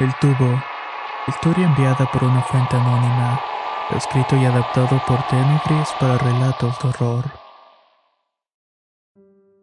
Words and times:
El 0.00 0.12
tubo. 0.20 0.62
Historia 1.26 1.66
enviada 1.66 2.08
por 2.12 2.22
una 2.22 2.40
fuente 2.42 2.76
anónima. 2.76 3.40
Escrito 3.96 4.36
y 4.36 4.44
adaptado 4.44 5.00
por 5.08 5.18
Tenebris 5.26 5.88
para 5.98 6.16
relatos 6.18 6.76
de 6.80 6.88
horror. 6.88 7.24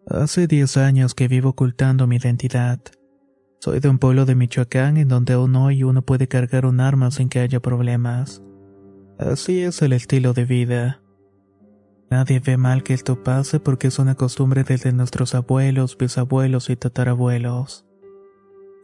Hace 0.10 0.48
10 0.48 0.76
años 0.76 1.16
que 1.16 1.30
vivo 1.30 1.52
ocultando 1.52 2.06
mi 2.06 2.18
identidad. 2.18 2.82
Soy 3.62 3.80
de 3.80 3.88
un 3.88 3.98
pueblo 3.98 4.26
de 4.26 4.36
Michoacán 4.36 4.98
en 4.98 5.08
donde 5.08 5.34
aún 5.34 5.56
hoy 5.56 5.84
uno 5.84 6.02
puede 6.02 6.28
cargar 6.28 6.66
un 6.66 6.82
arma 6.82 7.12
sin 7.12 7.30
que 7.30 7.40
haya 7.40 7.62
problemas. 7.62 8.44
Así 9.18 9.62
es 9.62 9.82
el 9.82 9.94
estilo 9.94 10.34
de 10.34 10.44
vida. 10.44 11.02
Nadie 12.12 12.42
ve 12.42 12.58
mal 12.58 12.84
que 12.84 12.94
esto 12.94 13.24
pase 13.24 13.62
porque 13.62 13.88
es 13.88 14.00
una 14.00 14.16
costumbre 14.16 14.66
desde 14.66 14.92
nuestros 14.92 15.34
abuelos, 15.34 15.98
bisabuelos 15.98 16.70
y 16.70 16.76
tatarabuelos. 16.76 17.86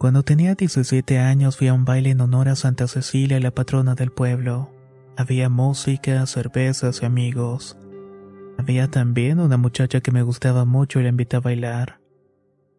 Cuando 0.01 0.23
tenía 0.23 0.55
17 0.55 1.19
años 1.19 1.57
fui 1.57 1.67
a 1.67 1.75
un 1.75 1.85
baile 1.85 2.09
en 2.09 2.21
honor 2.21 2.49
a 2.49 2.55
Santa 2.55 2.87
Cecilia, 2.87 3.39
la 3.39 3.51
patrona 3.51 3.93
del 3.93 4.09
pueblo. 4.09 4.71
Había 5.15 5.47
música, 5.47 6.25
cervezas 6.25 7.03
y 7.03 7.05
amigos. 7.05 7.77
Había 8.57 8.87
también 8.87 9.39
una 9.39 9.57
muchacha 9.57 10.01
que 10.01 10.09
me 10.11 10.23
gustaba 10.23 10.65
mucho 10.65 10.99
y 10.99 11.03
la 11.03 11.09
invité 11.09 11.35
a 11.35 11.41
bailar. 11.41 11.99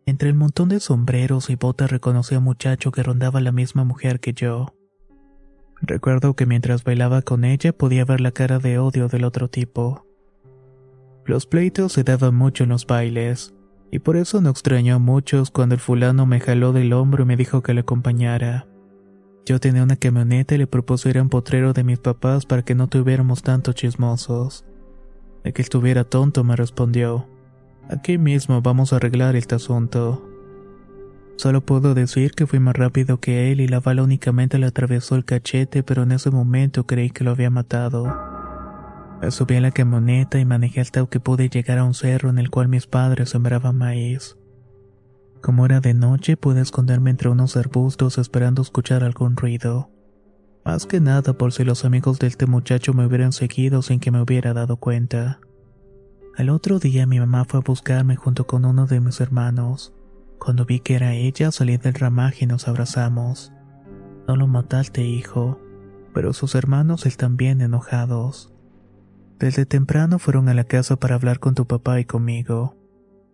Entre 0.04 0.30
el 0.30 0.34
montón 0.34 0.68
de 0.68 0.80
sombreros 0.80 1.48
y 1.48 1.54
botas 1.54 1.92
reconocí 1.92 2.34
a 2.34 2.38
un 2.38 2.44
muchacho 2.44 2.90
que 2.90 3.04
rondaba 3.04 3.40
la 3.40 3.52
misma 3.52 3.84
mujer 3.84 4.18
que 4.18 4.32
yo. 4.32 4.74
Recuerdo 5.80 6.34
que 6.34 6.46
mientras 6.46 6.82
bailaba 6.82 7.22
con 7.22 7.44
ella 7.44 7.72
podía 7.72 8.04
ver 8.04 8.20
la 8.20 8.32
cara 8.32 8.58
de 8.58 8.80
odio 8.80 9.06
del 9.06 9.22
otro 9.22 9.46
tipo. 9.46 10.08
Los 11.24 11.46
pleitos 11.46 11.92
se 11.92 12.02
daban 12.02 12.34
mucho 12.34 12.64
en 12.64 12.70
los 12.70 12.84
bailes, 12.84 13.54
y 13.92 13.98
por 13.98 14.16
eso 14.16 14.40
no 14.40 14.48
extrañó 14.48 14.96
a 14.96 14.98
muchos 14.98 15.50
cuando 15.50 15.74
el 15.74 15.80
fulano 15.80 16.24
me 16.24 16.40
jaló 16.40 16.72
del 16.72 16.94
hombro 16.94 17.24
y 17.24 17.26
me 17.26 17.36
dijo 17.36 17.62
que 17.62 17.74
le 17.74 17.82
acompañara. 17.82 18.66
Yo 19.44 19.60
tenía 19.60 19.82
una 19.82 19.96
camioneta 19.96 20.54
y 20.54 20.58
le 20.58 20.66
propuse 20.66 21.10
ir 21.10 21.18
a 21.18 21.22
un 21.22 21.28
potrero 21.28 21.74
de 21.74 21.84
mis 21.84 21.98
papás 21.98 22.46
para 22.46 22.62
que 22.62 22.74
no 22.74 22.88
tuviéramos 22.88 23.42
tantos 23.42 23.74
chismosos. 23.74 24.64
De 25.44 25.52
que 25.52 25.60
estuviera 25.60 26.04
tonto 26.04 26.42
me 26.42 26.56
respondió. 26.56 27.26
Aquí 27.90 28.16
mismo 28.16 28.62
vamos 28.62 28.94
a 28.94 28.96
arreglar 28.96 29.36
este 29.36 29.56
asunto. 29.56 30.26
Solo 31.36 31.60
puedo 31.60 31.92
decir 31.92 32.32
que 32.32 32.46
fui 32.46 32.60
más 32.60 32.74
rápido 32.74 33.20
que 33.20 33.52
él 33.52 33.60
y 33.60 33.68
la 33.68 33.80
bala 33.80 34.04
únicamente 34.04 34.58
le 34.58 34.66
atravesó 34.66 35.16
el 35.16 35.26
cachete, 35.26 35.82
pero 35.82 36.04
en 36.04 36.12
ese 36.12 36.30
momento 36.30 36.86
creí 36.86 37.10
que 37.10 37.24
lo 37.24 37.32
había 37.32 37.50
matado. 37.50 38.31
Subí 39.30 39.56
a 39.56 39.60
la 39.60 39.70
camioneta 39.70 40.38
y 40.40 40.44
manejé 40.44 40.80
hasta 40.80 41.06
que 41.06 41.20
pude 41.20 41.48
llegar 41.48 41.78
a 41.78 41.84
un 41.84 41.94
cerro 41.94 42.28
en 42.28 42.38
el 42.38 42.50
cual 42.50 42.68
mis 42.68 42.86
padres 42.86 43.30
sembraban 43.30 43.78
maíz. 43.78 44.36
Como 45.40 45.64
era 45.64 45.80
de 45.80 45.94
noche, 45.94 46.36
pude 46.36 46.60
esconderme 46.60 47.10
entre 47.10 47.28
unos 47.28 47.56
arbustos 47.56 48.18
esperando 48.18 48.62
escuchar 48.62 49.04
algún 49.04 49.36
ruido. 49.36 49.90
Más 50.64 50.86
que 50.86 51.00
nada 51.00 51.32
por 51.32 51.52
si 51.52 51.64
los 51.64 51.84
amigos 51.84 52.18
de 52.18 52.26
este 52.26 52.46
muchacho 52.46 52.94
me 52.94 53.06
hubieran 53.06 53.32
seguido 53.32 53.82
sin 53.82 54.00
que 54.00 54.10
me 54.10 54.20
hubiera 54.20 54.54
dado 54.54 54.76
cuenta. 54.76 55.40
Al 56.36 56.50
otro 56.50 56.78
día 56.78 57.06
mi 57.06 57.18
mamá 57.18 57.44
fue 57.44 57.60
a 57.60 57.62
buscarme 57.64 58.16
junto 58.16 58.46
con 58.46 58.64
uno 58.64 58.86
de 58.86 59.00
mis 59.00 59.20
hermanos. 59.20 59.92
Cuando 60.38 60.64
vi 60.64 60.80
que 60.80 60.94
era 60.94 61.14
ella, 61.14 61.50
salí 61.52 61.76
del 61.76 61.94
ramaje 61.94 62.44
y 62.44 62.46
nos 62.46 62.68
abrazamos. 62.68 63.52
No 64.26 64.36
lo 64.36 64.46
mataste, 64.46 65.02
hijo, 65.02 65.60
pero 66.14 66.32
sus 66.32 66.54
hermanos 66.54 67.06
están 67.06 67.36
bien 67.36 67.60
enojados. 67.60 68.51
Desde 69.42 69.66
temprano 69.66 70.20
fueron 70.20 70.48
a 70.48 70.54
la 70.54 70.62
casa 70.62 70.94
para 70.94 71.16
hablar 71.16 71.40
con 71.40 71.56
tu 71.56 71.66
papá 71.66 71.98
y 71.98 72.04
conmigo. 72.04 72.76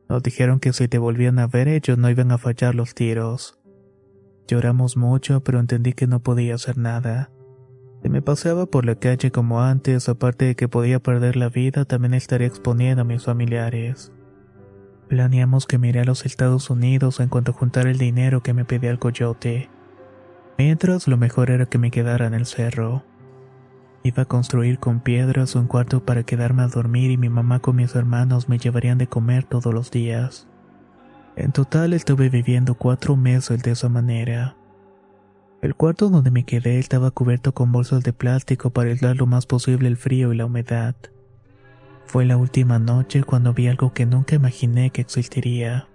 Nos 0.08 0.22
dijeron 0.22 0.58
que 0.58 0.72
si 0.72 0.88
te 0.88 0.96
volvían 0.96 1.38
a 1.38 1.46
ver 1.46 1.68
ellos 1.68 1.98
no 1.98 2.08
iban 2.08 2.32
a 2.32 2.38
fallar 2.38 2.74
los 2.74 2.94
tiros. 2.94 3.58
Lloramos 4.46 4.96
mucho, 4.96 5.44
pero 5.44 5.60
entendí 5.60 5.92
que 5.92 6.06
no 6.06 6.20
podía 6.20 6.54
hacer 6.54 6.78
nada. 6.78 7.30
Si 8.02 8.08
me 8.08 8.22
paseaba 8.22 8.64
por 8.64 8.86
la 8.86 8.94
calle 8.94 9.30
como 9.30 9.60
antes, 9.60 10.08
aparte 10.08 10.46
de 10.46 10.56
que 10.56 10.66
podía 10.66 10.98
perder 10.98 11.36
la 11.36 11.50
vida, 11.50 11.84
también 11.84 12.14
estaría 12.14 12.46
exponiendo 12.46 13.02
a 13.02 13.04
mis 13.04 13.24
familiares. 13.24 14.10
Planeamos 15.08 15.66
que 15.66 15.76
me 15.76 15.90
iré 15.90 16.00
a 16.00 16.04
los 16.06 16.24
Estados 16.24 16.70
Unidos 16.70 17.20
en 17.20 17.28
cuanto 17.28 17.52
juntara 17.52 17.90
el 17.90 17.98
dinero 17.98 18.42
que 18.42 18.54
me 18.54 18.64
pedía 18.64 18.88
el 18.88 18.98
coyote. 18.98 19.68
Mientras, 20.56 21.06
lo 21.06 21.18
mejor 21.18 21.50
era 21.50 21.66
que 21.66 21.76
me 21.76 21.90
quedara 21.90 22.26
en 22.26 22.32
el 22.32 22.46
cerro. 22.46 23.04
Iba 24.02 24.22
a 24.22 24.26
construir 24.26 24.78
con 24.78 25.00
piedras 25.00 25.54
un 25.54 25.66
cuarto 25.66 26.04
para 26.04 26.22
quedarme 26.22 26.62
a 26.62 26.68
dormir 26.68 27.10
y 27.10 27.16
mi 27.16 27.28
mamá 27.28 27.60
con 27.60 27.76
mis 27.76 27.94
hermanos 27.94 28.48
me 28.48 28.58
llevarían 28.58 28.98
de 28.98 29.08
comer 29.08 29.44
todos 29.44 29.74
los 29.74 29.90
días. 29.90 30.46
En 31.36 31.52
total 31.52 31.92
estuve 31.92 32.28
viviendo 32.28 32.74
cuatro 32.74 33.16
meses 33.16 33.62
de 33.62 33.72
esa 33.72 33.88
manera. 33.88 34.56
El 35.60 35.74
cuarto 35.74 36.08
donde 36.08 36.30
me 36.30 36.44
quedé 36.44 36.78
estaba 36.78 37.10
cubierto 37.10 37.52
con 37.52 37.72
bolsas 37.72 38.04
de 38.04 38.12
plástico 38.12 38.70
para 38.70 38.90
aislar 38.90 39.16
lo 39.16 39.26
más 39.26 39.46
posible 39.46 39.88
el 39.88 39.96
frío 39.96 40.32
y 40.32 40.36
la 40.36 40.46
humedad. 40.46 40.94
Fue 42.06 42.24
la 42.24 42.36
última 42.36 42.78
noche 42.78 43.24
cuando 43.24 43.52
vi 43.52 43.66
algo 43.66 43.92
que 43.92 44.06
nunca 44.06 44.36
imaginé 44.36 44.90
que 44.90 45.00
existiría. 45.00 45.88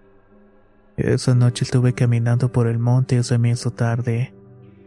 Esa 0.98 1.34
noche 1.34 1.64
estuve 1.64 1.94
caminando 1.94 2.52
por 2.52 2.68
el 2.68 2.78
monte 2.78 3.16
y 3.16 3.24
se 3.24 3.38
me 3.38 3.50
hizo 3.50 3.72
tarde. 3.72 4.34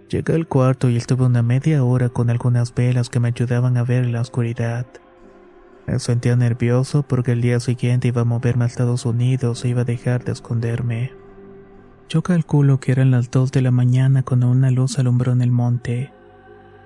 Llegué 0.09 0.35
al 0.35 0.47
cuarto 0.47 0.89
y 0.89 0.97
estuve 0.97 1.25
una 1.25 1.43
media 1.43 1.83
hora 1.83 2.09
con 2.11 2.31
algunas 2.31 2.73
velas 2.73 3.11
que 3.11 3.19
me 3.19 3.29
ayudaban 3.29 3.77
a 3.77 3.83
ver 3.83 4.05
en 4.05 4.13
la 4.13 4.21
oscuridad. 4.21 4.87
Me 5.87 5.99
sentía 5.99 6.37
nervioso 6.37 7.03
porque 7.03 7.33
el 7.33 7.41
día 7.41 7.59
siguiente 7.59 8.09
iba 8.09 8.23
a 8.23 8.25
moverme 8.25 8.65
a 8.65 8.69
Estados 8.69 9.05
Unidos 9.05 9.65
e 9.65 9.69
iba 9.69 9.81
a 9.81 9.85
dejar 9.85 10.25
de 10.25 10.33
esconderme. 10.33 11.13
Yo 12.09 12.23
calculo 12.23 12.79
que 12.79 12.93
eran 12.93 13.11
las 13.11 13.33
dos 13.33 13.51
de 13.51 13.63
la 13.63 13.73
mañana 13.73 14.23
cuando 14.23 14.49
una 14.49 14.71
luz 14.71 14.97
alumbró 15.01 15.33
en 15.33 15.43
el 15.43 15.51
monte. 15.51 16.13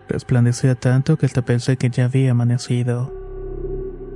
Resplandecía 0.09 0.75
tanto 0.75 1.19
que 1.19 1.27
hasta 1.27 1.45
pensé 1.45 1.77
que 1.77 1.91
ya 1.91 2.07
había 2.07 2.31
amanecido. 2.31 3.13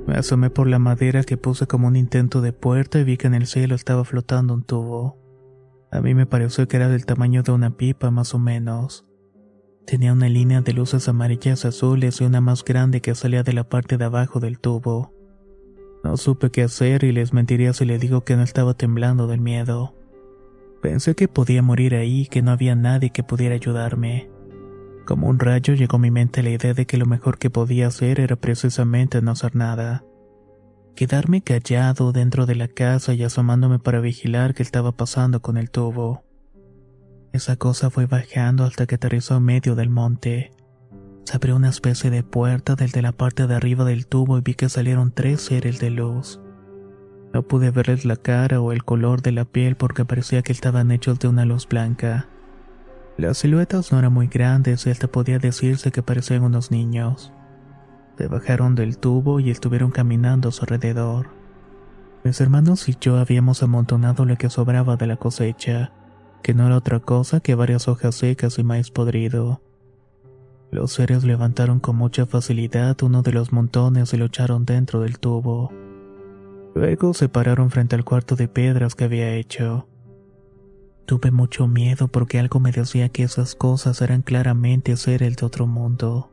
Me 0.07 0.15
asomé 0.15 0.49
por 0.49 0.67
la 0.67 0.79
madera 0.79 1.23
que 1.23 1.37
puse 1.37 1.67
como 1.67 1.87
un 1.87 1.95
intento 1.95 2.41
de 2.41 2.53
puerta 2.53 2.99
y 2.99 3.03
vi 3.03 3.17
que 3.17 3.27
en 3.27 3.35
el 3.35 3.45
cielo 3.45 3.75
estaba 3.75 4.03
flotando 4.03 4.55
un 4.55 4.63
tubo. 4.63 5.24
A 5.95 6.01
mí 6.01 6.13
me 6.13 6.25
pareció 6.25 6.67
que 6.67 6.75
era 6.75 6.89
del 6.89 7.05
tamaño 7.05 7.41
de 7.41 7.53
una 7.53 7.77
pipa 7.77 8.11
más 8.11 8.33
o 8.33 8.39
menos. 8.39 9.05
Tenía 9.87 10.11
una 10.11 10.27
línea 10.27 10.59
de 10.59 10.73
luces 10.73 11.07
amarillas 11.07 11.63
azules 11.63 12.19
y 12.19 12.25
una 12.25 12.41
más 12.41 12.65
grande 12.65 12.99
que 12.99 13.15
salía 13.15 13.43
de 13.43 13.53
la 13.53 13.69
parte 13.69 13.97
de 13.97 14.03
abajo 14.03 14.41
del 14.41 14.59
tubo. 14.59 15.13
No 16.03 16.17
supe 16.17 16.51
qué 16.51 16.63
hacer 16.63 17.05
y 17.05 17.13
les 17.13 17.31
mentiría 17.31 17.71
si 17.71 17.85
les 17.85 18.01
digo 18.01 18.25
que 18.25 18.35
no 18.35 18.43
estaba 18.43 18.73
temblando 18.73 19.27
del 19.27 19.39
miedo. 19.39 19.95
Pensé 20.81 21.15
que 21.15 21.29
podía 21.29 21.61
morir 21.61 21.95
ahí 21.95 22.27
que 22.27 22.41
no 22.41 22.51
había 22.51 22.75
nadie 22.75 23.11
que 23.11 23.23
pudiera 23.23 23.55
ayudarme. 23.55 24.29
Como 25.05 25.29
un 25.29 25.39
rayo 25.39 25.75
llegó 25.75 25.95
a 25.95 25.99
mi 25.99 26.11
mente 26.11 26.43
la 26.43 26.49
idea 26.49 26.73
de 26.73 26.85
que 26.85 26.97
lo 26.97 27.05
mejor 27.05 27.37
que 27.37 27.49
podía 27.49 27.87
hacer 27.87 28.19
era 28.19 28.35
precisamente 28.35 29.21
no 29.21 29.31
hacer 29.31 29.55
nada. 29.55 30.03
Quedarme 30.95 31.41
callado 31.41 32.13
dentro 32.13 32.45
de 32.45 32.55
la 32.55 32.69
casa 32.69 33.13
y 33.13 33.21
asomándome 33.23 33.79
para 33.79 33.99
vigilar 33.99 34.53
qué 34.53 34.63
estaba 34.63 34.93
pasando 34.93 35.41
con 35.41 35.57
el 35.57 35.69
tubo. 35.69 36.23
Esa 37.33 37.57
cosa 37.57 37.89
fue 37.89 38.05
bajando 38.05 38.63
hasta 38.63 38.85
que 38.85 38.95
aterrizó 38.95 39.35
en 39.35 39.43
medio 39.43 39.75
del 39.75 39.89
monte. 39.89 40.53
Se 41.25 41.35
abrió 41.35 41.57
una 41.57 41.67
especie 41.67 42.11
de 42.11 42.23
puerta 42.23 42.75
desde 42.75 43.01
la 43.01 43.11
parte 43.11 43.45
de 43.45 43.55
arriba 43.55 43.83
del 43.83 44.07
tubo 44.07 44.37
y 44.37 44.41
vi 44.41 44.53
que 44.53 44.69
salieron 44.69 45.11
tres 45.11 45.41
seres 45.41 45.81
de 45.81 45.89
luz. 45.89 46.39
No 47.33 47.43
pude 47.43 47.71
verles 47.71 48.05
la 48.05 48.15
cara 48.15 48.61
o 48.61 48.71
el 48.71 48.85
color 48.85 49.21
de 49.21 49.33
la 49.33 49.43
piel 49.43 49.75
porque 49.75 50.05
parecía 50.05 50.43
que 50.43 50.53
estaban 50.53 50.91
hechos 50.91 51.19
de 51.19 51.27
una 51.27 51.43
luz 51.43 51.67
blanca. 51.67 52.29
Las 53.17 53.39
siluetas 53.39 53.91
no 53.91 53.99
eran 53.99 54.13
muy 54.13 54.27
grandes 54.27 54.87
y 54.87 54.91
hasta 54.91 55.09
podía 55.09 55.39
decirse 55.39 55.91
que 55.91 56.03
parecían 56.03 56.43
unos 56.43 56.71
niños. 56.71 57.33
Se 58.17 58.27
bajaron 58.27 58.75
del 58.75 58.97
tubo 58.97 59.39
y 59.39 59.51
estuvieron 59.51 59.91
caminando 59.91 60.49
a 60.49 60.51
su 60.51 60.61
alrededor. 60.61 61.27
Mis 62.23 62.39
hermanos 62.41 62.87
y 62.89 62.95
yo 62.99 63.17
habíamos 63.17 63.61
amontonado 63.61 64.25
lo 64.25 64.37
que 64.37 64.49
sobraba 64.49 64.95
de 64.95 65.07
la 65.07 65.17
cosecha, 65.17 65.91
que 66.41 66.53
no 66.53 66.65
era 66.65 66.77
otra 66.77 66.99
cosa 66.99 67.39
que 67.39 67.55
varias 67.55 67.87
hojas 67.87 68.15
secas 68.15 68.57
y 68.57 68.63
maíz 68.63 68.89
podrido. 68.89 69.61
Los 70.71 70.93
seres 70.93 71.23
levantaron 71.23 71.79
con 71.79 71.95
mucha 71.97 72.25
facilidad 72.25 73.01
uno 73.03 73.21
de 73.21 73.31
los 73.31 73.51
montones 73.51 74.13
y 74.13 74.17
lo 74.17 74.25
echaron 74.25 74.65
dentro 74.65 75.01
del 75.01 75.19
tubo. 75.19 75.71
Luego 76.73 77.13
se 77.13 77.29
pararon 77.29 77.69
frente 77.69 77.95
al 77.95 78.03
cuarto 78.03 78.35
de 78.35 78.47
piedras 78.47 78.95
que 78.95 79.05
había 79.05 79.35
hecho. 79.35 79.87
Tuve 81.05 81.31
mucho 81.31 81.67
miedo 81.67 82.07
porque 82.07 82.39
algo 82.39 82.59
me 82.59 82.71
decía 82.71 83.09
que 83.09 83.23
esas 83.23 83.55
cosas 83.55 84.01
eran 84.01 84.21
claramente 84.21 84.97
seres 84.97 85.37
de 85.37 85.45
otro 85.45 85.67
mundo. 85.67 86.31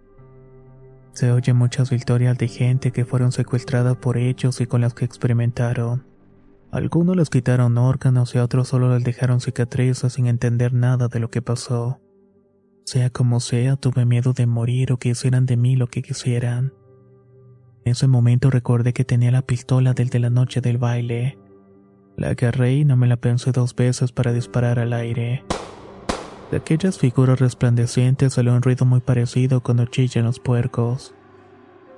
Se 1.13 1.31
oyen 1.31 1.57
muchas 1.57 1.93
historias 1.93 2.39
de 2.39 2.49
gente 2.49 2.91
que 2.91 3.05
fueron 3.05 3.33
secuestradas 3.33 3.97
por 3.97 4.17
ellos 4.17 4.61
y 4.61 4.67
con 4.67 4.81
las 4.81 4.95
que 4.95 5.05
experimentaron. 5.05 6.07
Algunos 6.71 7.17
les 7.17 7.29
quitaron 7.29 7.77
órganos 7.77 8.35
y 8.35 8.39
a 8.39 8.45
otros 8.45 8.69
solo 8.69 8.95
les 8.95 9.05
dejaron 9.05 9.41
cicatrices 9.41 10.15
sin 10.15 10.27
entender 10.27 10.73
nada 10.73 11.09
de 11.09 11.21
lo 11.21 11.31
que 11.31 11.43
pasó. 11.43 12.01
Sea 12.87 13.11
como 13.11 13.41
sea, 13.41 13.77
tuve 13.77 14.07
miedo 14.07 14.33
de 14.33 14.47
morir 14.47 14.93
o 14.93 14.97
que 14.97 15.11
hicieran 15.11 15.45
de 15.45 15.59
mí 15.59 15.77
lo 15.77 15.87
que 15.89 16.03
quisieran. 16.03 16.73
En 17.85 17.93
ese 17.93 18.07
momento 18.07 18.51
recordé 18.51 18.95
que 18.95 19.05
tenía 19.05 19.31
la 19.31 19.43
pistola 19.43 19.93
del 19.93 20.09
de 20.09 20.19
la 20.19 20.31
noche 20.31 20.63
del 20.63 20.79
baile. 20.79 21.39
La 22.17 22.29
agarré 22.31 22.75
y 22.75 22.85
no 22.87 22.97
me 22.97 23.07
la 23.07 23.17
pensé 23.17 23.53
dos 23.53 23.75
veces 23.77 24.13
para 24.13 24.33
disparar 24.33 24.79
al 24.79 24.95
aire. 24.95 25.45
De 26.53 26.59
aquellas 26.59 26.99
figuras 26.99 27.41
resplandecientes 27.41 28.35
salió 28.35 28.53
un 28.53 28.61
ruido 28.61 28.85
muy 28.85 29.01
parecido 29.01 29.63
cuando 29.63 29.87
chillan 29.87 30.27
los 30.27 30.39
puercos. 30.39 31.15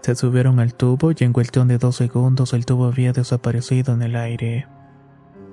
Se 0.00 0.14
subieron 0.14 0.60
al 0.60 0.74
tubo 0.74 1.10
y 1.10 1.24
en 1.24 1.32
cuestión 1.32 1.66
de 1.66 1.78
dos 1.78 1.96
segundos 1.96 2.52
el 2.52 2.64
tubo 2.64 2.84
había 2.84 3.12
desaparecido 3.12 3.94
en 3.94 4.02
el 4.02 4.14
aire. 4.14 4.68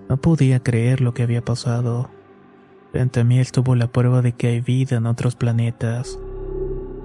No 0.08 0.18
podía 0.18 0.60
creer 0.62 1.02
lo 1.02 1.16
que 1.16 1.24
había 1.24 1.44
pasado. 1.44 2.12
Frente 2.92 3.22
a 3.22 3.24
mí 3.24 3.40
estuvo 3.40 3.74
la 3.74 3.92
prueba 3.92 4.22
de 4.22 4.34
que 4.34 4.50
hay 4.50 4.62
vida 4.62 4.98
en 4.98 5.08
otros 5.08 5.36
planetas. 5.36 6.20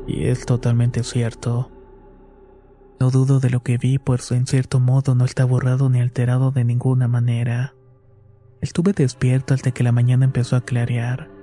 Y 0.06 0.26
es 0.26 0.44
totalmente 0.44 1.02
cierto. 1.02 1.70
No 3.00 3.10
dudo 3.10 3.40
de 3.40 3.48
lo 3.48 3.62
que 3.62 3.78
vi, 3.78 3.96
pues 3.96 4.30
en 4.32 4.46
cierto 4.46 4.80
modo 4.80 5.14
no 5.14 5.24
está 5.24 5.46
borrado 5.46 5.88
ni 5.88 6.00
alterado 6.00 6.50
de 6.50 6.62
ninguna 6.62 7.08
manera. 7.08 7.74
Estuve 8.60 8.92
despierto 8.92 9.54
hasta 9.54 9.70
que 9.70 9.82
la 9.82 9.92
mañana 9.92 10.26
empezó 10.26 10.56
a 10.56 10.60
clarear. 10.60 11.34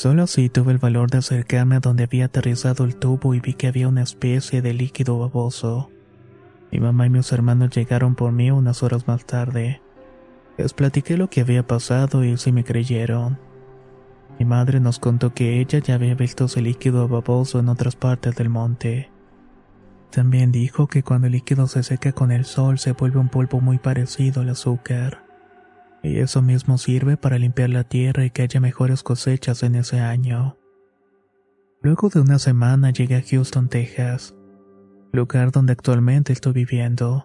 Solo 0.00 0.22
así 0.22 0.48
tuve 0.48 0.72
el 0.72 0.78
valor 0.78 1.10
de 1.10 1.18
acercarme 1.18 1.76
a 1.76 1.80
donde 1.80 2.04
había 2.04 2.24
aterrizado 2.24 2.84
el 2.84 2.96
tubo 2.96 3.34
y 3.34 3.40
vi 3.40 3.52
que 3.52 3.66
había 3.66 3.86
una 3.86 4.00
especie 4.00 4.62
de 4.62 4.72
líquido 4.72 5.18
baboso. 5.18 5.90
Mi 6.72 6.80
mamá 6.80 7.04
y 7.04 7.10
mis 7.10 7.30
hermanos 7.32 7.68
llegaron 7.76 8.14
por 8.14 8.32
mí 8.32 8.50
unas 8.50 8.82
horas 8.82 9.06
más 9.06 9.26
tarde. 9.26 9.82
Les 10.56 10.72
platiqué 10.72 11.18
lo 11.18 11.28
que 11.28 11.42
había 11.42 11.66
pasado 11.66 12.24
y 12.24 12.38
sí 12.38 12.50
me 12.50 12.64
creyeron. 12.64 13.38
Mi 14.38 14.46
madre 14.46 14.80
nos 14.80 14.98
contó 14.98 15.34
que 15.34 15.60
ella 15.60 15.80
ya 15.80 15.96
había 15.96 16.14
visto 16.14 16.46
ese 16.46 16.62
líquido 16.62 17.06
baboso 17.06 17.58
en 17.58 17.68
otras 17.68 17.94
partes 17.94 18.34
del 18.36 18.48
monte. 18.48 19.10
También 20.08 20.50
dijo 20.50 20.86
que 20.86 21.02
cuando 21.02 21.26
el 21.26 21.34
líquido 21.34 21.66
se 21.66 21.82
seca 21.82 22.12
con 22.12 22.32
el 22.32 22.46
sol 22.46 22.78
se 22.78 22.92
vuelve 22.92 23.18
un 23.18 23.28
polvo 23.28 23.60
muy 23.60 23.76
parecido 23.76 24.40
al 24.40 24.48
azúcar. 24.48 25.29
Y 26.02 26.18
eso 26.18 26.42
mismo 26.42 26.78
sirve 26.78 27.16
para 27.16 27.38
limpiar 27.38 27.70
la 27.70 27.84
tierra 27.84 28.24
y 28.24 28.30
que 28.30 28.42
haya 28.42 28.60
mejores 28.60 29.02
cosechas 29.02 29.62
en 29.62 29.74
ese 29.74 30.00
año. 30.00 30.56
Luego 31.82 32.08
de 32.08 32.20
una 32.20 32.38
semana 32.38 32.90
llegué 32.90 33.16
a 33.16 33.22
Houston, 33.22 33.68
Texas, 33.68 34.34
lugar 35.12 35.50
donde 35.50 35.72
actualmente 35.72 36.32
estoy 36.32 36.52
viviendo. 36.52 37.24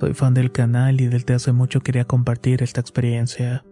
Soy 0.00 0.14
fan 0.14 0.34
del 0.34 0.52
canal 0.52 1.00
y 1.00 1.08
desde 1.08 1.34
hace 1.34 1.52
mucho 1.52 1.80
quería 1.80 2.04
compartir 2.04 2.62
esta 2.62 2.80
experiencia. 2.80 3.64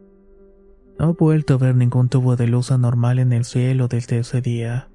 No 0.99 1.11
he 1.11 1.13
vuelto 1.13 1.55
a 1.55 1.59
ver 1.59 1.75
ningún 1.75 2.09
tubo 2.09 2.37
de 2.37 2.49
luz 2.49 2.71
anormal 2.71 3.19
en 3.19 3.33
el 3.33 3.45
cielo 3.45 3.89
desde 3.89 4.19
ese 4.19 4.41
día. 4.41 4.89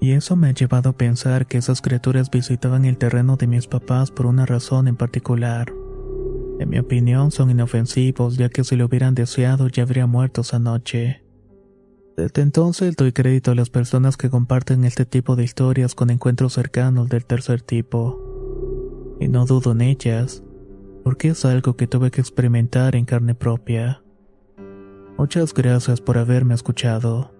Y 0.00 0.12
eso 0.12 0.36
me 0.36 0.48
ha 0.48 0.52
llevado 0.52 0.90
a 0.90 0.96
pensar 0.96 1.46
que 1.46 1.58
esas 1.58 1.82
criaturas 1.82 2.30
visitaban 2.30 2.84
el 2.84 2.96
terreno 2.96 3.36
de 3.36 3.46
mis 3.46 3.66
papás 3.66 4.10
por 4.10 4.26
una 4.26 4.46
razón 4.46 4.88
en 4.88 4.96
particular. 4.96 5.72
En 6.60 6.68
mi 6.68 6.78
opinión 6.78 7.30
son 7.30 7.50
inofensivos 7.50 8.36
ya 8.36 8.50
que 8.50 8.64
si 8.64 8.76
lo 8.76 8.84
hubieran 8.84 9.14
deseado 9.14 9.68
ya 9.68 9.82
habría 9.82 10.06
muerto 10.06 10.42
esa 10.42 10.58
noche. 10.58 11.24
Desde 12.18 12.42
entonces 12.42 12.96
doy 12.96 13.12
crédito 13.12 13.52
a 13.52 13.54
las 13.54 13.70
personas 13.70 14.18
que 14.18 14.28
comparten 14.28 14.84
este 14.84 15.06
tipo 15.06 15.36
de 15.36 15.44
historias 15.44 15.94
con 15.94 16.10
encuentros 16.10 16.52
cercanos 16.52 17.08
del 17.08 17.24
tercer 17.24 17.62
tipo. 17.62 19.16
Y 19.18 19.28
no 19.28 19.46
dudo 19.46 19.72
en 19.72 19.80
ellas, 19.80 20.42
porque 21.02 21.28
es 21.28 21.46
algo 21.46 21.76
que 21.76 21.86
tuve 21.86 22.10
que 22.10 22.20
experimentar 22.20 22.94
en 22.94 23.06
carne 23.06 23.34
propia. 23.34 24.02
Muchas 25.16 25.54
gracias 25.54 26.02
por 26.02 26.18
haberme 26.18 26.52
escuchado. 26.52 27.39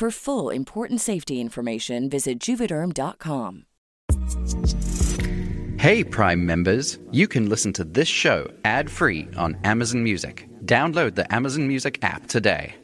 For 0.00 0.10
full 0.10 0.48
important 0.48 1.02
safety 1.02 1.42
information, 1.42 2.08
visit 2.08 2.38
juvederm.com. 2.38 3.66
Hey, 5.78 6.02
Prime 6.04 6.46
members, 6.46 6.98
you 7.10 7.28
can 7.28 7.50
listen 7.50 7.74
to 7.74 7.84
this 7.84 8.08
show 8.08 8.50
ad 8.64 8.90
free 8.90 9.28
on 9.36 9.58
Amazon 9.62 10.02
Music. 10.02 10.48
Download 10.64 11.14
the 11.14 11.30
Amazon 11.30 11.68
Music 11.68 11.98
app 12.00 12.28
today. 12.28 12.79